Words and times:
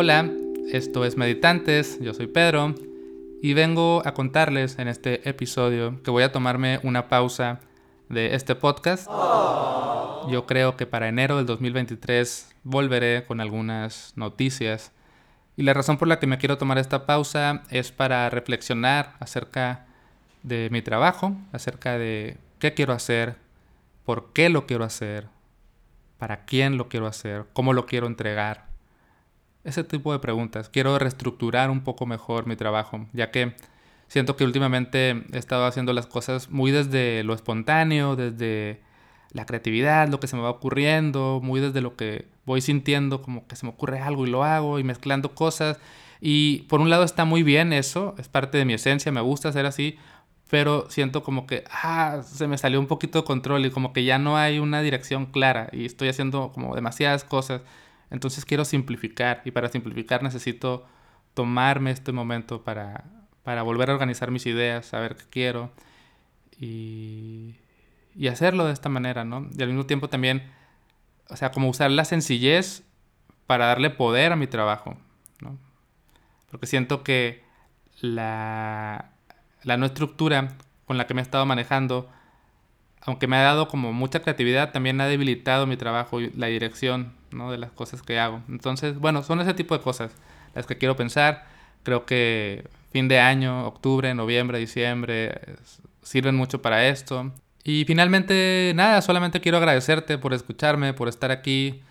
Hola, 0.00 0.30
esto 0.70 1.04
es 1.04 1.16
Meditantes, 1.16 1.98
yo 2.00 2.14
soy 2.14 2.28
Pedro 2.28 2.72
y 3.42 3.54
vengo 3.54 4.00
a 4.06 4.14
contarles 4.14 4.78
en 4.78 4.86
este 4.86 5.28
episodio 5.28 6.00
que 6.04 6.12
voy 6.12 6.22
a 6.22 6.30
tomarme 6.30 6.78
una 6.84 7.08
pausa 7.08 7.58
de 8.08 8.36
este 8.36 8.54
podcast. 8.54 9.08
Yo 10.30 10.44
creo 10.46 10.76
que 10.76 10.86
para 10.86 11.08
enero 11.08 11.36
del 11.36 11.46
2023 11.46 12.54
volveré 12.62 13.24
con 13.26 13.40
algunas 13.40 14.12
noticias 14.14 14.92
y 15.56 15.64
la 15.64 15.74
razón 15.74 15.98
por 15.98 16.06
la 16.06 16.20
que 16.20 16.28
me 16.28 16.38
quiero 16.38 16.58
tomar 16.58 16.78
esta 16.78 17.04
pausa 17.04 17.64
es 17.68 17.90
para 17.90 18.30
reflexionar 18.30 19.16
acerca 19.18 19.88
de 20.44 20.68
mi 20.70 20.80
trabajo, 20.80 21.34
acerca 21.50 21.98
de 21.98 22.36
qué 22.60 22.72
quiero 22.72 22.92
hacer, 22.92 23.34
por 24.04 24.32
qué 24.32 24.48
lo 24.48 24.64
quiero 24.64 24.84
hacer, 24.84 25.26
para 26.18 26.44
quién 26.44 26.76
lo 26.76 26.88
quiero 26.88 27.08
hacer, 27.08 27.46
cómo 27.52 27.72
lo 27.72 27.84
quiero 27.84 28.06
entregar. 28.06 28.67
Ese 29.64 29.84
tipo 29.84 30.12
de 30.12 30.18
preguntas. 30.18 30.68
Quiero 30.68 30.98
reestructurar 30.98 31.70
un 31.70 31.82
poco 31.82 32.06
mejor 32.06 32.46
mi 32.46 32.56
trabajo, 32.56 33.06
ya 33.12 33.30
que 33.30 33.54
siento 34.06 34.36
que 34.36 34.44
últimamente 34.44 35.24
he 35.32 35.38
estado 35.38 35.66
haciendo 35.66 35.92
las 35.92 36.06
cosas 36.06 36.50
muy 36.50 36.70
desde 36.70 37.22
lo 37.24 37.34
espontáneo, 37.34 38.16
desde 38.16 38.80
la 39.32 39.46
creatividad, 39.46 40.08
lo 40.08 40.20
que 40.20 40.26
se 40.26 40.36
me 40.36 40.42
va 40.42 40.50
ocurriendo, 40.50 41.40
muy 41.42 41.60
desde 41.60 41.80
lo 41.80 41.96
que 41.96 42.26
voy 42.46 42.60
sintiendo, 42.60 43.22
como 43.22 43.46
que 43.46 43.56
se 43.56 43.66
me 43.66 43.72
ocurre 43.72 44.00
algo 44.00 44.26
y 44.26 44.30
lo 44.30 44.44
hago 44.44 44.78
y 44.78 44.84
mezclando 44.84 45.34
cosas. 45.34 45.78
Y 46.20 46.62
por 46.62 46.80
un 46.80 46.90
lado 46.90 47.04
está 47.04 47.24
muy 47.24 47.42
bien 47.42 47.72
eso, 47.72 48.14
es 48.18 48.28
parte 48.28 48.58
de 48.58 48.64
mi 48.64 48.74
esencia, 48.74 49.12
me 49.12 49.20
gusta 49.20 49.50
hacer 49.50 49.66
así, 49.66 49.98
pero 50.50 50.90
siento 50.90 51.22
como 51.22 51.46
que 51.46 51.64
ah, 51.70 52.22
se 52.24 52.48
me 52.48 52.58
salió 52.58 52.80
un 52.80 52.86
poquito 52.86 53.20
de 53.20 53.24
control 53.26 53.66
y 53.66 53.70
como 53.70 53.92
que 53.92 54.04
ya 54.04 54.18
no 54.18 54.36
hay 54.38 54.58
una 54.58 54.80
dirección 54.82 55.26
clara 55.26 55.68
y 55.72 55.84
estoy 55.84 56.08
haciendo 56.08 56.52
como 56.52 56.74
demasiadas 56.74 57.24
cosas. 57.24 57.62
Entonces 58.10 58.44
quiero 58.44 58.64
simplificar 58.64 59.42
y 59.44 59.50
para 59.50 59.68
simplificar 59.68 60.22
necesito 60.22 60.86
tomarme 61.34 61.90
este 61.90 62.12
momento 62.12 62.64
para, 62.64 63.04
para 63.42 63.62
volver 63.62 63.90
a 63.90 63.94
organizar 63.94 64.30
mis 64.30 64.46
ideas, 64.46 64.86
saber 64.86 65.16
qué 65.16 65.24
quiero 65.30 65.72
y, 66.58 67.56
y 68.16 68.28
hacerlo 68.28 68.66
de 68.66 68.72
esta 68.72 68.88
manera, 68.88 69.24
¿no? 69.24 69.48
Y 69.56 69.62
al 69.62 69.68
mismo 69.68 69.86
tiempo 69.86 70.08
también, 70.08 70.50
o 71.28 71.36
sea, 71.36 71.52
como 71.52 71.68
usar 71.68 71.90
la 71.90 72.04
sencillez 72.04 72.82
para 73.46 73.66
darle 73.66 73.90
poder 73.90 74.32
a 74.32 74.36
mi 74.36 74.46
trabajo, 74.46 74.96
¿no? 75.40 75.58
Porque 76.50 76.66
siento 76.66 77.04
que 77.04 77.44
la, 78.00 79.12
la 79.62 79.76
no 79.76 79.86
estructura 79.86 80.56
con 80.86 80.96
la 80.98 81.06
que 81.06 81.14
me 81.14 81.20
he 81.20 81.22
estado 81.22 81.46
manejando, 81.46 82.10
aunque 83.02 83.26
me 83.26 83.36
ha 83.36 83.42
dado 83.42 83.68
como 83.68 83.92
mucha 83.92 84.20
creatividad, 84.20 84.72
también 84.72 85.00
ha 85.00 85.06
debilitado 85.06 85.66
mi 85.66 85.76
trabajo 85.76 86.20
y 86.20 86.30
la 86.30 86.46
dirección 86.48 87.12
¿no? 87.30 87.50
de 87.50 87.58
las 87.58 87.70
cosas 87.70 88.02
que 88.02 88.18
hago. 88.18 88.42
Entonces, 88.48 88.98
bueno, 88.98 89.22
son 89.22 89.40
ese 89.40 89.54
tipo 89.54 89.76
de 89.76 89.82
cosas 89.82 90.12
las 90.54 90.66
que 90.66 90.78
quiero 90.78 90.96
pensar. 90.96 91.46
Creo 91.82 92.04
que 92.06 92.64
fin 92.92 93.08
de 93.08 93.20
año, 93.20 93.66
octubre, 93.66 94.14
noviembre, 94.14 94.58
diciembre, 94.58 95.40
sirven 96.02 96.34
mucho 96.34 96.60
para 96.60 96.88
esto. 96.88 97.32
Y 97.64 97.84
finalmente, 97.84 98.72
nada, 98.74 99.02
solamente 99.02 99.40
quiero 99.40 99.58
agradecerte 99.58 100.18
por 100.18 100.34
escucharme, 100.34 100.94
por 100.94 101.08
estar 101.08 101.30
aquí, 101.30 101.82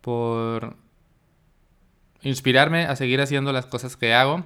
por 0.00 0.76
inspirarme 2.22 2.84
a 2.84 2.96
seguir 2.96 3.20
haciendo 3.20 3.52
las 3.52 3.66
cosas 3.66 3.96
que 3.96 4.14
hago 4.14 4.44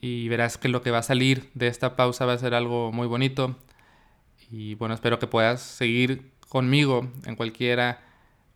y 0.00 0.28
verás 0.28 0.56
que 0.56 0.68
lo 0.68 0.82
que 0.82 0.90
va 0.90 0.98
a 0.98 1.02
salir 1.02 1.50
de 1.54 1.66
esta 1.66 1.96
pausa 1.96 2.24
va 2.24 2.32
a 2.32 2.38
ser 2.38 2.54
algo 2.54 2.90
muy 2.92 3.06
bonito. 3.06 3.56
Y 4.50 4.74
bueno, 4.74 4.94
espero 4.94 5.18
que 5.18 5.26
puedas 5.26 5.60
seguir 5.60 6.32
conmigo 6.48 7.08
en 7.26 7.36
cualquiera 7.36 8.00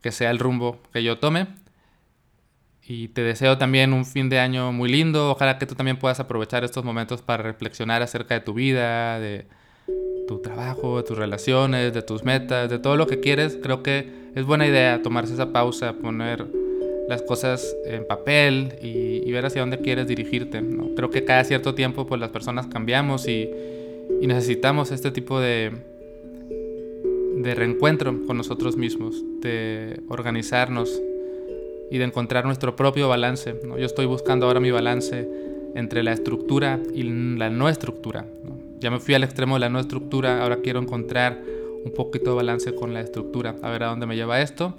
que 0.01 0.11
sea 0.11 0.31
el 0.31 0.39
rumbo 0.39 0.81
que 0.93 1.03
yo 1.03 1.19
tome. 1.19 1.49
Y 2.87 3.09
te 3.09 3.23
deseo 3.23 3.57
también 3.57 3.93
un 3.93 4.05
fin 4.05 4.29
de 4.29 4.39
año 4.39 4.73
muy 4.73 4.91
lindo. 4.91 5.31
Ojalá 5.31 5.59
que 5.59 5.67
tú 5.67 5.75
también 5.75 5.99
puedas 5.99 6.21
aprovechar 6.21 6.65
estos 6.65 6.85
momentos 6.85 7.23
para 7.23 7.43
reflexionar 7.43 8.03
acerca 8.03 8.35
de 8.35 8.41
tu 8.41 8.55
vida, 8.55 9.19
de 9.21 9.47
tu 10.27 10.41
trabajo, 10.41 10.99
de 10.99 11.03
tus 11.05 11.17
relaciones, 11.17 11.95
de 11.95 12.03
tus 12.03 12.25
metas, 12.25 12.69
de 12.69 12.79
todo 12.79 12.97
lo 12.97 13.07
que 13.07 13.21
quieres. 13.21 13.59
Creo 13.63 13.83
que 13.83 14.31
es 14.35 14.45
buena 14.45 14.67
idea 14.67 15.03
tomarse 15.03 15.35
esa 15.35 15.53
pausa, 15.53 15.95
poner 15.95 16.64
las 17.09 17.23
cosas 17.23 17.77
en 17.85 18.07
papel 18.07 18.75
y, 18.81 19.31
ver 19.33 19.47
hacia 19.47 19.63
dónde 19.63 19.79
quieres 19.79 20.07
dirigirte. 20.07 20.63
¿no? 20.63 20.95
Creo 20.95 21.11
que 21.11 21.25
cada 21.25 21.43
cierto 21.45 21.75
tiempo 21.75 22.07
pues 22.07 22.21
las 22.21 22.31
personas 22.31 22.69
cambiamos 22.69 23.27
y, 23.27 23.51
y 24.21 24.27
necesitamos 24.27 24.93
este 24.93 25.11
tipo 25.11 25.41
de, 25.41 25.73
de 27.37 27.55
reencuentro 27.55 28.15
con 28.27 28.37
nosotros 28.37 28.77
mismos, 28.77 29.23
de 29.41 30.01
organizarnos 30.09 31.03
y 31.91 31.99
de 31.99 32.05
encontrar 32.05 32.45
nuestro 32.47 32.77
propio 32.77 33.09
balance. 33.09 33.55
Yo 33.63 33.85
estoy 33.85 34.07
buscando 34.07 34.47
ahora 34.47 34.61
mi 34.61 34.71
balance 34.71 35.29
entre 35.75 36.03
la 36.05 36.13
estructura 36.13 36.81
y 36.95 37.03
la 37.03 37.51
no 37.51 37.69
estructura. 37.69 38.25
Ya 38.79 38.91
me 38.91 39.01
fui 39.01 39.15
al 39.15 39.25
extremo 39.25 39.55
de 39.55 39.61
la 39.61 39.69
no 39.69 39.81
estructura, 39.81 40.43
ahora 40.43 40.59
quiero 40.59 40.81
encontrar 40.81 41.43
un 41.85 41.93
poquito 41.93 42.31
de 42.31 42.37
balance 42.37 42.75
con 42.75 42.95
la 42.95 43.01
estructura, 43.01 43.57
a 43.63 43.71
ver 43.71 43.83
a 43.83 43.89
dónde 43.89 44.07
me 44.07 44.15
lleva 44.15 44.41
esto 44.41 44.75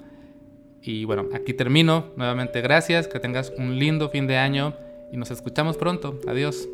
y 0.85 1.05
bueno, 1.05 1.29
aquí 1.33 1.53
termino. 1.53 2.11
Nuevamente 2.15 2.61
gracias, 2.61 3.07
que 3.07 3.19
tengas 3.19 3.51
un 3.57 3.79
lindo 3.79 4.09
fin 4.09 4.27
de 4.27 4.37
año 4.37 4.73
y 5.11 5.17
nos 5.17 5.31
escuchamos 5.31 5.77
pronto. 5.77 6.19
Adiós. 6.27 6.67